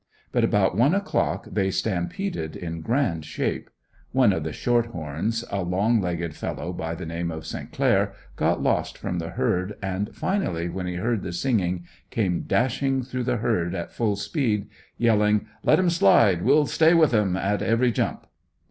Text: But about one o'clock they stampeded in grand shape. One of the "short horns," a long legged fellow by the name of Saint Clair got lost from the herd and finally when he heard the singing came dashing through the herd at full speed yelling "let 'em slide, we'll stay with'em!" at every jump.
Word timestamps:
But 0.31 0.43
about 0.43 0.75
one 0.75 0.95
o'clock 0.95 1.47
they 1.51 1.69
stampeded 1.69 2.55
in 2.55 2.81
grand 2.81 3.23
shape. 3.23 3.69
One 4.13 4.33
of 4.33 4.43
the 4.43 4.51
"short 4.51 4.87
horns," 4.87 5.45
a 5.51 5.61
long 5.61 6.01
legged 6.01 6.33
fellow 6.35 6.73
by 6.73 6.95
the 6.95 7.05
name 7.05 7.29
of 7.29 7.45
Saint 7.45 7.71
Clair 7.71 8.13
got 8.35 8.63
lost 8.63 8.97
from 8.97 9.19
the 9.19 9.29
herd 9.29 9.77
and 9.79 10.09
finally 10.15 10.69
when 10.69 10.87
he 10.87 10.95
heard 10.95 11.21
the 11.21 11.31
singing 11.31 11.85
came 12.09 12.39
dashing 12.47 13.03
through 13.03 13.25
the 13.25 13.37
herd 13.37 13.75
at 13.75 13.91
full 13.93 14.15
speed 14.15 14.69
yelling 14.97 15.45
"let 15.63 15.77
'em 15.77 15.91
slide, 15.91 16.41
we'll 16.41 16.65
stay 16.65 16.95
with'em!" 16.95 17.37
at 17.37 17.61
every 17.61 17.91
jump. 17.91 18.25